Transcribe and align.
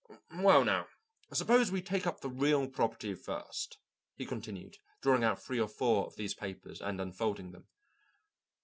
"Well, 0.35 0.65
now, 0.65 0.87
suppose 1.31 1.69
we 1.71 1.83
take 1.83 2.07
up 2.07 2.21
the 2.21 2.27
real 2.31 2.67
property 2.67 3.13
first," 3.13 3.77
he 4.15 4.25
continued, 4.25 4.79
drawing 4.99 5.23
out 5.23 5.39
three 5.43 5.59
or 5.59 5.67
four 5.67 6.07
of 6.07 6.15
these 6.15 6.33
papers 6.33 6.81
and 6.81 6.99
unfolding 6.99 7.51
them. 7.51 7.67